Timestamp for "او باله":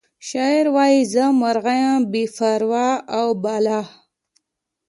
3.17-3.81